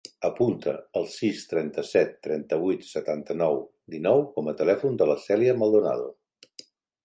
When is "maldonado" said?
5.61-6.13